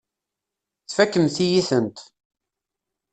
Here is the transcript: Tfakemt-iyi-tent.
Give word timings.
Tfakemt-iyi-tent. 0.89 1.97